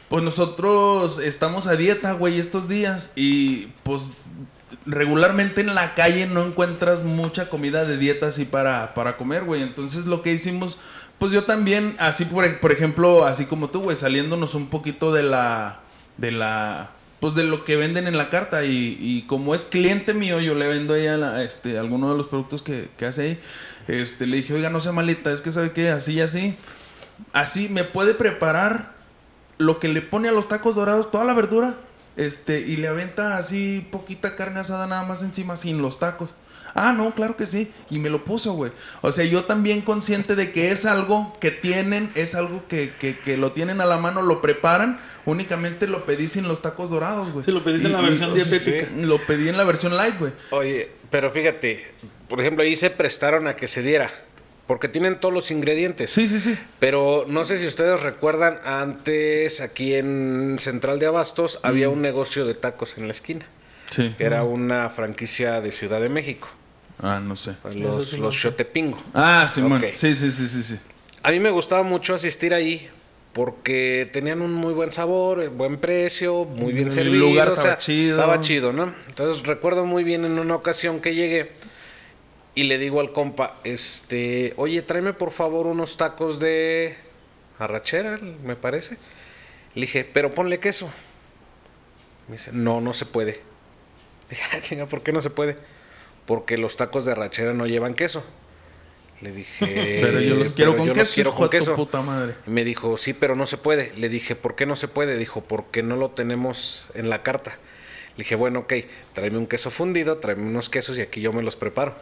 [0.09, 4.19] pues nosotros estamos a dieta, güey, estos días y pues
[4.87, 9.63] regularmente en la calle no encuentras mucha comida de dieta así para, para comer, güey.
[9.63, 10.79] Entonces lo que hicimos,
[11.19, 15.23] pues yo también, así por, por ejemplo, así como tú, güey, saliéndonos un poquito de
[15.23, 15.81] la,
[16.19, 16.91] de la,
[17.23, 20.67] pues de lo que venden en la carta y, como es cliente mío, yo le
[20.67, 23.41] vendo a este, alguno de los productos que, que hace ahí.
[23.87, 26.57] Este, le dije, oiga, no sea malita, es que sabe qué, así y así.
[27.33, 28.95] Así me puede preparar
[29.57, 31.77] lo que le pone a los tacos dorados, toda la verdura,
[32.17, 36.31] este, y le aventa así poquita carne asada nada más encima sin los tacos.
[36.75, 37.71] Ah, no, claro que sí.
[37.91, 38.73] Y me lo puso, güey.
[39.01, 43.19] O sea, yo también consciente de que es algo que tienen, es algo que, que,
[43.19, 45.01] que lo tienen a la mano, lo preparan.
[45.25, 47.45] Únicamente lo pedí sin los tacos dorados, güey.
[47.45, 48.87] Sí, lo pediste en la versión dietética.
[48.89, 50.33] sí, Lo pedí en la versión light, güey.
[50.51, 51.93] Oye, pero fíjate,
[52.29, 54.11] por ejemplo, ahí se prestaron a que se diera.
[54.67, 56.11] Porque tienen todos los ingredientes.
[56.11, 56.57] Sí, sí, sí.
[56.79, 62.47] Pero no sé si ustedes recuerdan, antes aquí en Central de Abastos había un negocio
[62.47, 63.45] de tacos en la esquina.
[63.91, 64.15] Sí.
[64.17, 66.49] Que era una franquicia de Ciudad de México.
[66.99, 67.53] Ah, no sé.
[67.63, 68.35] pues, Los, sí los.
[68.41, 69.03] Xotepingo.
[69.15, 69.81] Ah, Simón.
[69.97, 70.79] Sí, sí, sí, sí, sí.
[71.23, 72.89] A mí me gustaba mucho asistir ahí
[73.33, 77.27] porque tenían un muy buen sabor, eh, buen precio, muy bien El servido.
[77.29, 78.17] lugar o sea, estaba chido.
[78.19, 78.95] Estaba chido, ¿no?
[79.09, 81.53] Entonces recuerdo muy bien en una ocasión que llegué
[82.55, 86.97] y le digo al compa, este, oye, tráeme por favor unos tacos de
[87.59, 88.99] arrachera, me parece.
[89.75, 90.91] Le dije, pero ponle queso.
[92.29, 93.41] Me dice, no, no se puede.
[94.53, 95.57] Le dije, "Ah, ¿por qué no se puede?
[96.33, 98.25] Porque los tacos de arrachera no llevan queso.
[99.21, 101.03] Le dije, Pero yo los quiero "Pero con yo queso.
[101.05, 101.77] los quiero con queso.
[101.77, 102.37] puta madre.
[102.47, 103.93] Y me dijo, sí, pero no se puede.
[103.97, 105.19] Le dije, ¿por qué no se puede?
[105.19, 107.59] Dijo, porque no lo tenemos en la carta.
[108.17, 108.73] Le dije, bueno, ok,
[109.13, 111.95] tráeme un queso fundido, tráeme unos quesos y aquí yo me los preparo.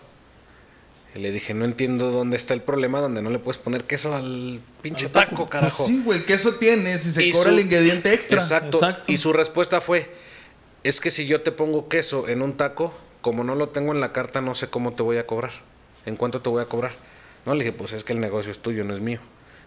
[1.15, 4.15] Y le dije, no entiendo dónde está el problema donde no le puedes poner queso
[4.15, 5.31] al pinche Al taco.
[5.33, 5.85] taco, carajo.
[5.85, 8.37] Pues sí, güey, queso tienes y se Y cobra su- el ingrediente extra.
[8.39, 8.79] Exacto.
[8.79, 9.13] Exacto.
[9.13, 10.09] Y su respuesta fue,
[10.85, 14.01] es que si yo te pongo queso en un taco, como no lo tengo en
[14.01, 15.53] la carta, no sé cómo te voy a cobrar.
[16.07, 16.93] ¿En cuánto te voy a cobrar?
[17.47, 19.21] No, le dije, pues es que el negocio es tuyo, no es mío.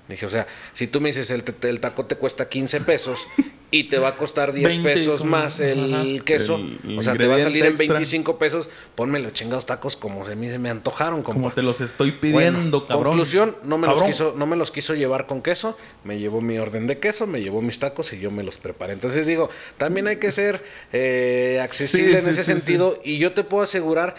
[0.10, 1.44] Le dije, o sea, si tú me dices el,
[1.80, 3.26] taco te cuesta 15 pesos
[3.72, 6.26] y te va a costar 10 20 pesos como- más el ajá.
[6.26, 7.96] queso, El- o sea, te va a salir en ingrediente extra.
[7.96, 11.42] 25 pesos, ponme los chingados tacos como se me, se me antojaron, compa.
[11.42, 13.12] Como te los estoy Bueno, pidiendo, cabrón.
[13.14, 16.58] Conclusión, no me, los quiso, no me los quiso llevar con queso, me llevó mi
[16.60, 18.92] orden de queso, me llevó mis tacos y yo me los preparé.
[18.92, 20.62] Entonces digo, también hay que ser
[20.92, 24.16] eh, accesible Sí, en sí, ese sí, sentido y yo te puedo asegurar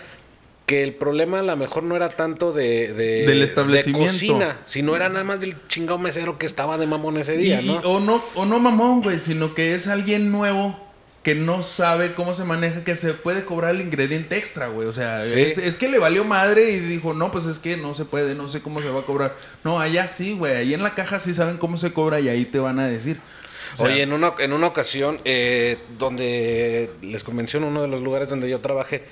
[0.66, 4.96] que el problema a lo mejor no era tanto de, de, Del de cocina, sino
[4.96, 7.74] era nada más del chingado mesero que estaba de mamón ese día, y- ¿no?
[7.80, 10.80] o no o no mamón, güey, sino que es alguien nuevo
[11.22, 14.86] que no sabe cómo se maneja, que se puede cobrar el ingrediente extra, güey.
[14.86, 15.40] O sea, Sí.
[15.40, 18.34] es, es que le valió madre y dijo, no, pues es que no se puede,
[18.34, 19.34] no sé cómo se va a cobrar.
[19.64, 20.54] No, allá sí, güey.
[20.54, 23.20] Ahí en la caja sí saben cómo se cobra y ahí te van a decir.
[23.72, 28.02] O sea, Oye, en una, en una ocasión, eh, donde les menciono uno de los
[28.02, 29.04] lugares donde yo trabajé,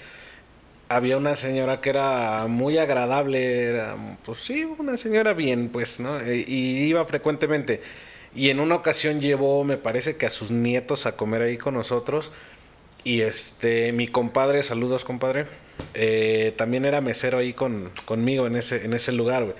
[0.97, 6.21] había una señora que era muy agradable, era, pues sí, una señora bien, pues, ¿no?
[6.21, 7.81] Eh, y iba frecuentemente.
[8.35, 11.75] Y en una ocasión llevó, me parece que a sus nietos a comer ahí con
[11.75, 12.33] nosotros.
[13.05, 15.47] Y este, mi compadre, saludos compadre,
[15.95, 19.57] eh, también era mesero ahí con, conmigo en ese, en ese lugar, güey.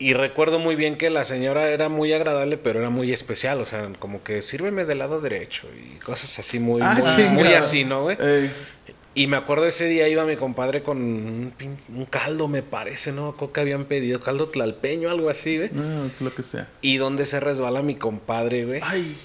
[0.00, 3.60] Y recuerdo muy bien que la señora era muy agradable, pero era muy especial.
[3.60, 6.94] O sea, como que sírveme del lado derecho y cosas así muy, ah,
[7.32, 8.16] muy, así, ¿no, güey?
[8.20, 8.50] Ey.
[9.14, 13.10] Y me acuerdo ese día iba mi compadre con un, pin- un caldo, me parece,
[13.10, 13.36] ¿no?
[13.36, 15.70] Creo que habían pedido caldo tlalpeño, algo así, güey.
[15.72, 16.68] No, es lo que sea.
[16.82, 18.80] Y donde se resbala mi compadre, güey.
[18.84, 19.16] Ay,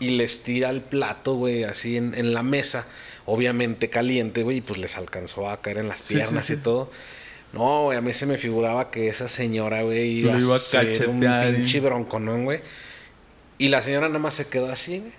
[0.00, 2.86] Y les tira el plato, güey, así en, en la mesa,
[3.24, 6.58] obviamente caliente, güey, y pues les alcanzó a caer en las piernas sí, sí.
[6.60, 6.90] y todo.
[7.54, 11.08] No, güey, a mí se me figuraba que esa señora, güey, iba, iba a ser
[11.08, 11.80] un cachetear, pinche ¿eh?
[11.80, 12.60] bronconón, güey.
[13.56, 15.12] Y la señora nada más se quedó así, güey.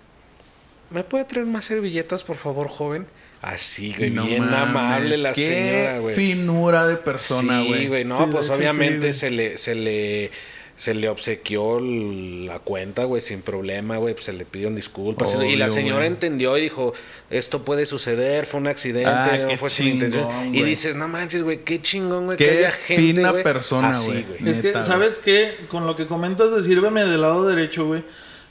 [0.91, 3.07] ¿Me puede traer más servilletas, por favor, joven?
[3.41, 6.15] Así, güey, No bien mames, amable la qué señora, güey.
[6.15, 7.81] finura de persona, güey.
[7.81, 10.29] Sí, güey, no, Sí, pues sí, obviamente se le, se le,
[10.75, 15.33] se le obsequió la cuenta, güey, sin problema, güey, pues se le pidieron disculpas.
[15.35, 16.93] y la Obvio, señora entendió y dijo,
[17.29, 20.27] esto puede suceder, fue un accidente, Ah, no fue sin intención.
[20.53, 23.89] Y dices, no manches, güey, qué chingón, güey, Qué que haya gente, fina güey, persona,
[23.91, 24.51] así, güey.
[24.51, 25.53] Es que, Neta, ¿sabes qué?
[25.69, 28.03] Con lo que comentas de sírveme del lado derecho, güey.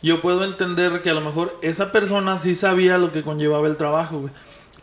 [0.03, 3.77] Yo puedo entender que a lo mejor esa persona sí sabía lo que conllevaba el
[3.77, 4.33] trabajo, güey.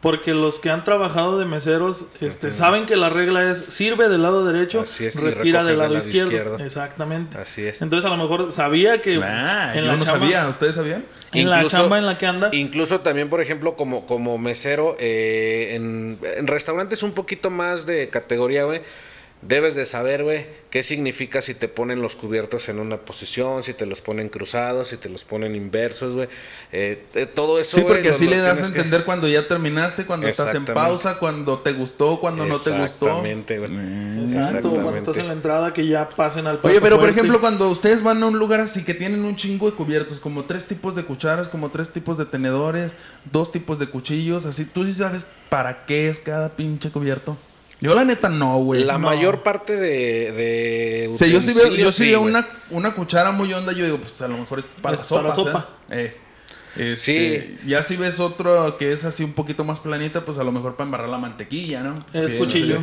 [0.05, 4.21] Porque los que han trabajado de meseros este, saben que la regla es sirve del
[4.21, 6.27] lado derecho, Así es, retira del lado, del lado izquierdo.
[6.31, 6.59] izquierdo.
[6.63, 7.39] Exactamente.
[7.39, 7.81] Así es.
[7.81, 10.47] Entonces a lo mejor sabía que Ah, en yo la no chamba- sabía.
[10.47, 11.05] ¿Ustedes sabían?
[11.33, 12.53] En la chamba en la que andas.
[12.53, 18.07] Incluso también, por ejemplo, como, como mesero, eh, en, en restaurantes un poquito más de
[18.09, 18.81] categoría, güey,
[19.41, 23.73] debes de saber, güey, qué significa si te ponen los cubiertos en una posición, si
[23.73, 26.27] te los ponen cruzados, si te los ponen inversos, güey.
[26.71, 29.27] Eh, eh, todo eso, Sí, porque lo- así lo le das a que- entender cuando
[29.27, 33.05] ya terminaste, cuando estás en pausa, cuando te gustó, cuando no te gustó.
[33.05, 33.71] Exactamente, güey.
[34.35, 37.69] Exacto, cuando estás en la entrada que ya pasen al Oye, pero por ejemplo, cuando
[37.69, 40.95] ustedes van a un lugar así que tienen un chingo de cubiertos, como tres tipos
[40.95, 42.91] de cucharas, como tres tipos de tenedores,
[43.31, 47.37] dos tipos de cuchillos, así, ¿tú sí sabes para qué es cada pinche cubierto?
[47.81, 48.83] Yo la neta no, güey.
[48.83, 49.07] La No.
[49.07, 52.93] mayor parte de, de O sea, yo sí veo, yo sí sí, veo una, una
[52.95, 55.21] cuchara muy honda, yo digo, pues a lo mejor es para Es sopa.
[55.23, 55.69] para sopa.
[55.89, 56.15] Eh.
[56.77, 57.57] Este, Sí.
[57.67, 60.75] Ya si ves otro que es así un poquito más planita, pues a lo mejor
[60.75, 61.95] para embarrar la mantequilla, ¿no?
[62.13, 62.79] Es Que- cuchillo.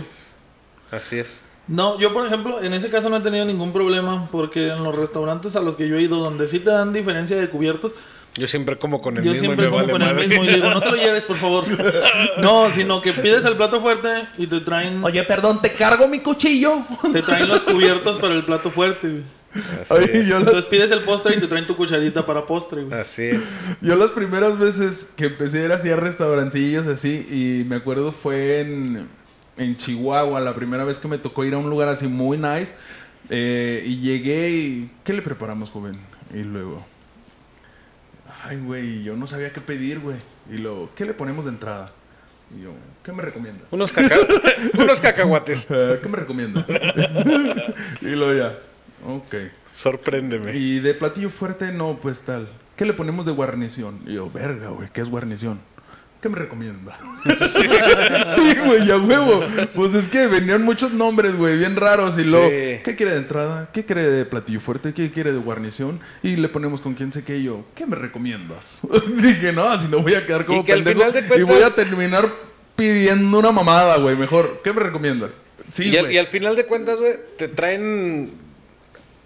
[0.90, 1.42] Así es.
[1.68, 4.96] No, yo por ejemplo, en ese caso no he tenido ningún problema porque en los
[4.96, 7.94] restaurantes a los que yo he ido donde sí te dan diferencia de cubiertos,
[8.36, 10.44] Yo siempre como con el yo mismo y siempre me como vale con el mismo
[10.44, 11.64] y digo, no te lo lleves por favor.
[12.40, 16.20] No, sino que pides el plato fuerte y te traen Oye, perdón, ¿te cargo mi
[16.20, 16.78] cuchillo?
[17.12, 19.08] te traen los cubiertos para el plato fuerte.
[19.08, 19.22] güey.
[19.82, 22.84] Así yo, la- Entonces pides el postre y te traen tu cucharita para postre.
[22.84, 22.98] güey.
[22.98, 23.54] Así es.
[23.82, 28.12] yo las primeras veces que empecé a ir así a restaurancillos así, y me acuerdo
[28.12, 29.08] fue en,
[29.58, 32.72] en Chihuahua, la primera vez que me tocó ir a un lugar así muy nice,
[33.28, 34.90] eh, y llegué y...
[35.04, 35.98] ¿Qué le preparamos, joven?
[36.32, 36.86] Y luego...
[38.44, 40.16] Ay, güey, yo no sabía qué pedir, güey.
[40.50, 41.92] Y luego, ¿qué le ponemos de entrada?
[42.56, 42.72] Y yo,
[43.04, 43.64] ¿qué me recomienda?
[43.70, 44.16] Unos, caca...
[44.78, 45.66] Unos cacahuates.
[45.70, 46.66] Eh, ¿Qué me recomienda?
[48.00, 48.58] y luego ya,
[49.06, 49.34] ok.
[49.72, 50.56] Sorpréndeme.
[50.56, 52.48] Y de platillo fuerte, no, pues tal.
[52.76, 54.00] ¿Qué le ponemos de guarnición?
[54.06, 55.60] Y yo, verga, güey, ¿qué es guarnición?
[56.22, 56.96] ¿Qué me recomienda?
[57.48, 59.44] sí, güey, a huevo.
[59.74, 62.16] Pues es que venían muchos nombres, güey, bien raros.
[62.16, 62.80] Y luego, Sí.
[62.84, 63.70] ¿qué quiere de entrada?
[63.72, 64.94] ¿Qué quiere de platillo fuerte?
[64.94, 65.98] ¿Qué quiere de guarnición?
[66.22, 67.38] Y le ponemos con quién sé qué.
[67.38, 68.82] Y yo, ¿qué me recomiendas?
[69.16, 71.10] Dije, no, así no voy a quedar como Y que al pendejo.
[71.12, 72.28] final de Y voy a cuentas- terminar
[72.76, 74.14] pidiendo una mamada, güey.
[74.14, 75.30] Mejor, ¿qué me recomiendas?
[75.72, 76.14] Sí, y, al, güey.
[76.14, 78.30] y al final de cuentas, güey, te traen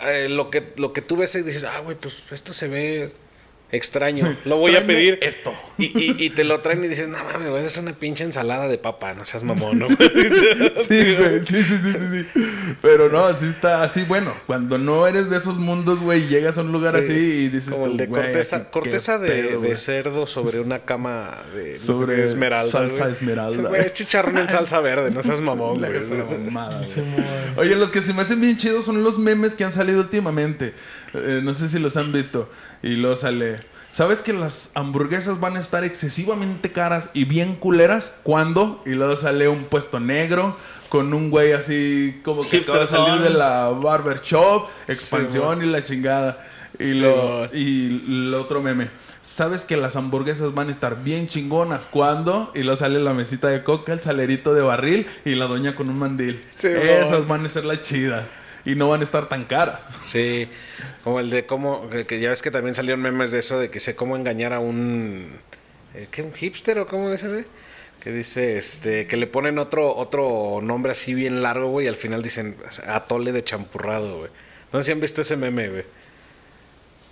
[0.01, 3.13] eh, lo, que, lo que tú ves y dices, ah, güey, pues esto se ve
[3.73, 4.37] extraño.
[4.45, 5.19] Lo voy a pedir.
[5.23, 5.53] esto.
[5.79, 8.67] Y, y- y te lo traen y dices, no mames, güey, es una pinche ensalada
[8.69, 9.89] de papa, no seas mamón, ¿no?
[10.89, 12.43] Sí, güey, sí, sí, sí, sí, sí.
[12.81, 14.33] Pero no, así está, así bueno.
[14.47, 16.99] Cuando no eres de esos mundos, güey, llegas a un lugar Sí.
[17.11, 19.77] así y dices Como el de güey, corteza, corteza de, pedo, de güey.
[19.77, 22.71] cerdo sobre una cama de Sobre esmeralda.
[22.71, 23.13] salsa güey.
[23.13, 23.69] esmeralda.
[23.69, 25.93] Güey, es chicharrón en salsa verde, no seas mamón, güey.
[26.45, 27.07] mamada, güey.
[27.69, 30.73] Oye, los que se me hacen bien chidos son los memes que han salido últimamente.
[31.15, 32.51] Eh, no sé si los han visto.
[32.83, 33.61] Y luego sale.
[33.91, 38.15] ¿Sabes que las hamburguesas van a estar excesivamente caras y bien culeras?
[38.23, 38.83] ¿Cuándo?
[38.85, 40.57] Y luego sale un puesto negro
[40.89, 45.67] con un güey así como que acaba de salir de la barber shop, expansión y
[45.67, 46.47] la chingada.
[46.79, 48.89] Y, Sí, lo, y el otro meme.
[49.23, 51.87] ¿Sabes que las hamburguesas van a estar bien chingonas?
[51.87, 52.53] ¿Cuándo?
[52.55, 55.89] Y luego sale la mesita de coca, el salerito de barril y la doña con
[55.89, 56.45] un mandil.
[56.51, 58.29] Sí, Esas van a ser las chidas.
[58.67, 59.81] Y no van a estar tan caras.
[60.03, 60.49] Sí,
[61.05, 63.71] como el de cómo, que, que ya ves que también salieron memes de eso, de
[63.71, 65.31] que sé cómo engañar a un,
[65.95, 66.23] eh, ¿qué?
[66.23, 67.45] ¿Un hipster o cómo dice, güey?
[68.01, 71.97] Que dice, este, que le ponen otro, otro nombre así bien largo, güey, y al
[71.97, 74.31] final dicen atole de champurrado, güey.
[74.73, 75.85] No sé si han visto ese meme, güey.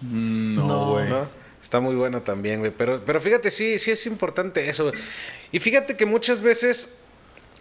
[0.02, 0.90] No, No.
[0.92, 1.08] güey.
[1.08, 1.28] ¿no?
[1.62, 2.72] Está muy bueno también, güey.
[2.76, 4.92] Pero, pero fíjate, sí, sí es importante eso.
[5.50, 6.96] Y fíjate que muchas veces...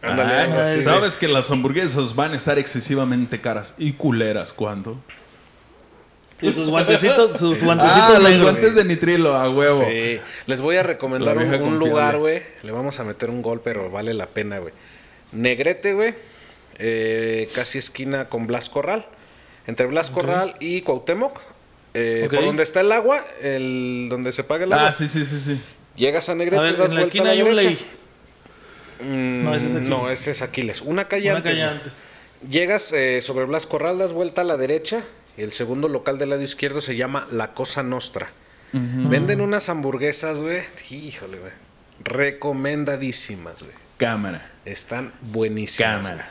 [0.04, 0.84] Ándale, Ah, ándale.
[0.84, 4.54] Sabes que las hamburguesas van a estar excesivamente caras y culeras.
[4.54, 4.98] ¿Cuándo?
[6.42, 8.44] Y sus guantecitos, sus Ah, guantecitos los negros.
[8.52, 9.86] guantes de nitrilo, a huevo.
[9.90, 10.20] Sí.
[10.46, 12.42] Les voy a recomendar un, lugar, güey.
[12.64, 14.74] Le vamos a meter un gol, pero vale la pena, güey.
[15.32, 16.14] Negrete, güey.
[16.80, 19.06] Eh, casi esquina con Blas Corral.
[19.68, 21.40] Entre Blas Corral y Cuauhtémoc.
[21.94, 22.28] Eh.
[22.30, 24.88] Por donde está el agua, el donde se paga el agua.
[24.90, 25.62] Ah, sí, sí, sí, sí.
[25.96, 27.70] Llegas a Negrete, A ver, das en la vuelta esquina a la derecha.
[27.70, 27.86] ley.
[29.04, 29.90] Mm, No, ese es Aquiles.
[29.90, 30.82] no, ese es Aquiles.
[30.82, 31.52] Una calle Una antes.
[31.54, 31.94] calle antes.
[32.50, 35.04] Llegas eh, sobre Blas Corral, das vuelta a la derecha.
[35.38, 38.32] Y el segundo local del lado izquierdo se llama La Cosa Nostra.
[38.72, 40.62] Venden unas hamburguesas, güey.
[40.90, 41.52] Híjole, güey.
[42.04, 43.76] Recomendadísimas, güey.
[43.98, 44.52] Cámara.
[44.66, 46.08] Están buenísimas.
[46.08, 46.30] Cámara.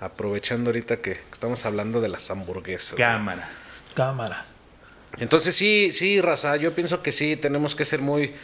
[0.00, 2.94] Aprovechando ahorita que estamos hablando de las hamburguesas.
[2.94, 3.48] Cámara.
[3.94, 4.46] Cámara.
[5.18, 8.34] Entonces sí, sí, raza, yo pienso que sí, tenemos que ser muy,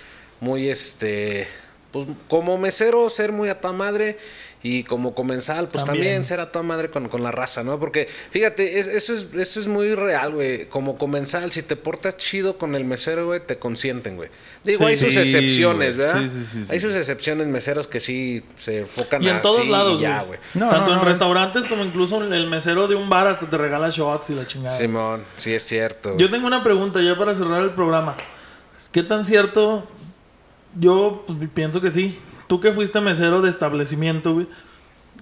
[0.40, 1.46] muy, este,
[1.94, 4.18] pues como mesero ser muy a toda madre
[4.64, 6.24] y como comensal pues también, También.
[6.24, 7.78] ser a toda madre con, con la raza, ¿no?
[7.78, 10.64] Porque fíjate, es- eso, es, eso es muy real, güey.
[10.70, 14.30] Como comensal, si te portas chido con el mesero, güey, te consienten, güey.
[14.64, 14.84] Digo, Sí.
[14.86, 16.08] hay sus excepciones, güey.
[16.08, 16.22] ¿verdad?
[16.22, 16.72] Sí, sí, sí, sí.
[16.72, 20.02] hay sus excepciones meseros que sí se enfocan Y en a todos sí lados, y
[20.02, 20.40] ya, güey.
[20.54, 23.48] No, Tanto no, en no, es- restaurantes como incluso el mesero de un bar hasta
[23.48, 24.76] te regala shots y la chingada.
[24.76, 26.16] Simón, sí es cierto.
[26.16, 28.16] Yo tengo una pregunta ya para cerrar el programa.
[28.92, 29.86] ¿Qué tan cierto?
[30.76, 32.18] Yo pues, pienso que sí.
[32.46, 34.46] Tú que fuiste mesero de establecimiento, güey.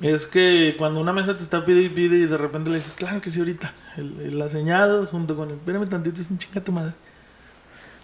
[0.01, 2.95] Es que cuando una mesa te está pide y pide y de repente le dices,
[2.95, 3.73] claro que sí, ahorita.
[3.97, 6.93] El- el- la señal junto con el, espérame tantito, es un chinga tu madre.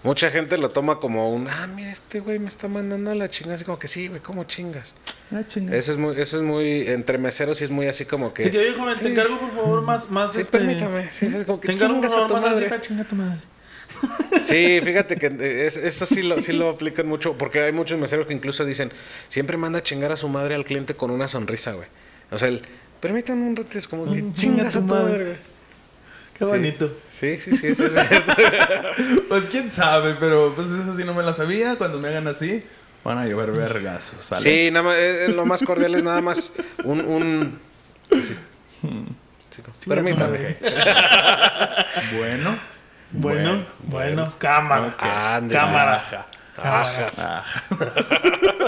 [0.05, 3.29] Mucha gente lo toma como un, ah, mira, este güey me está mandando a la
[3.29, 3.57] chingada.
[3.57, 4.95] Así como que sí, güey, ¿cómo chingas?
[5.33, 5.41] Ah.
[5.41, 8.47] Eso es muy, eso es muy, entre meseros sí es muy así como que.
[8.47, 11.11] Y que, oye, joven, sí, te encargo por favor más, más Sí, este, permítame.
[11.11, 12.81] Sí, es como que Te encargo por chingas a favor tu más madre.
[12.81, 13.41] chinga tu madre.
[14.41, 17.99] Sí, fíjate que eh, es- eso sí lo, sí lo aplican mucho, porque hay muchos
[17.99, 18.93] meseros que incluso dicen,
[19.29, 21.89] siempre manda a chingar a su madre al cliente con una sonrisa, güey.
[22.31, 22.63] O sea, el,
[23.01, 25.25] permítame un rato, es como que Mm, chingas a tu madre, madre.
[25.25, 25.37] güey.
[26.39, 26.51] Qué Sí.
[26.51, 26.93] bonito.
[27.09, 27.99] Sí, sí, sí, sí, sí.
[29.29, 31.75] Pues quién sabe, pero pues eso sí no me la sabía.
[31.77, 32.63] Cuando me hagan así,
[33.03, 34.25] van a llover vergazos.
[34.25, 34.43] ¿sale?
[34.43, 36.53] Sí, nada más, eh, eh, lo más cordial es nada más
[36.85, 37.01] un...
[37.01, 37.59] un
[38.13, 38.37] sí.
[39.51, 40.57] Sí, como, permítame.
[43.11, 43.51] Bueno.
[43.51, 44.95] Bueno, bueno, cámara.
[44.99, 45.61] Ándale.
[45.61, 46.03] Cámara.
[46.63, 47.27] Ajas.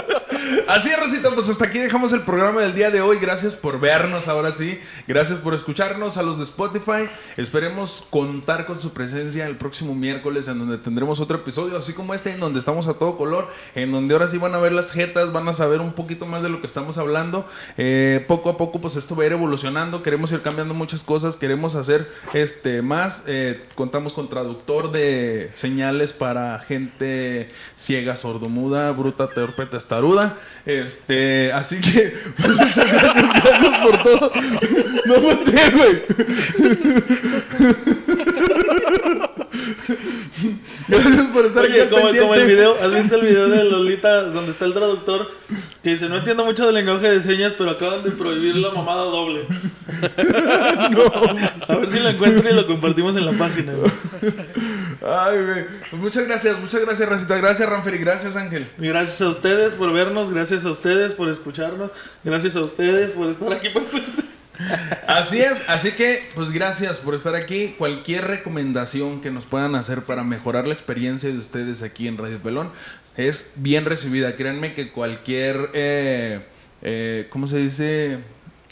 [0.67, 3.17] Así es, Rosita, pues hasta aquí dejamos el programa del día de hoy.
[3.21, 4.79] Gracias por vernos ahora sí.
[5.07, 7.09] Gracias por escucharnos a los de Spotify.
[7.37, 12.13] Esperemos contar con su presencia el próximo miércoles en donde tendremos otro episodio, así como
[12.13, 14.91] este, en donde estamos a todo color, en donde ahora sí van a ver las
[14.91, 17.47] jetas, van a saber un poquito más de lo que estamos hablando.
[17.77, 20.03] Eh, poco a poco, pues esto va a ir evolucionando.
[20.03, 23.23] Queremos ir cambiando muchas cosas, queremos hacer este más.
[23.25, 30.37] Eh, contamos con traductor de señales para gente ciega, sordomuda, bruta, torpe, testaruda.
[30.65, 34.31] Este, así que muchas gracias, gracias por todo.
[35.05, 36.03] No volteé, güey.
[40.87, 43.63] Gracias por estar aquí Oye, al como, como el video, ¿has visto el video de
[43.65, 45.31] Lolita donde está el traductor
[45.83, 49.03] que dice, no entiendo mucho del lenguaje de señas, pero acaban de prohibir la mamada
[49.03, 49.45] doble?
[51.67, 53.73] A ver si lo encuentro y lo compartimos en la página.
[53.73, 53.91] güey.
[55.05, 55.65] Ay, güey.
[56.01, 57.37] Muchas gracias, muchas gracias, Racita.
[57.37, 58.67] Gracias, Ranfer, y gracias, Ángel.
[58.79, 61.91] Y gracias a ustedes por vernos, gracias a ustedes por escucharnos,
[62.23, 64.30] gracias a ustedes por estar aquí presentes.
[65.07, 67.75] Así es, así que pues gracias por estar aquí.
[67.77, 72.39] Cualquier recomendación que nos puedan hacer para mejorar la experiencia de ustedes aquí en Radio
[72.39, 72.71] Pelón
[73.17, 74.35] es bien recibida.
[74.35, 76.41] Créanme que cualquier, eh,
[76.81, 78.19] eh, ¿cómo se dice?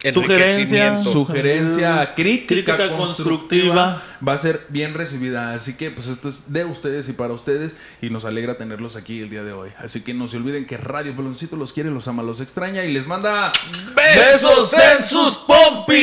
[0.02, 1.12] Enriquecimiento.
[1.12, 4.04] Sugerencia, crítica, Crítica constructiva, constructiva.
[4.26, 5.54] va a ser bien recibida.
[5.54, 9.20] Así que pues esto es de ustedes y para ustedes y nos alegra tenerlos aquí
[9.22, 9.72] el día de hoy.
[9.78, 12.94] Así que no se olviden que Radio Peloncito los quiere, los ama, los extraña y
[12.94, 13.52] les manda
[13.96, 16.00] ¡Besos en sus pompis.